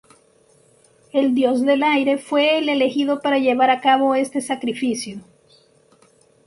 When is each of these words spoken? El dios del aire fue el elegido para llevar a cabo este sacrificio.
El 1.13 1.35
dios 1.35 1.61
del 1.61 1.83
aire 1.83 2.17
fue 2.17 2.57
el 2.57 2.69
elegido 2.69 3.21
para 3.21 3.37
llevar 3.37 3.69
a 3.69 3.81
cabo 3.81 4.15
este 4.15 4.41
sacrificio. 4.41 5.19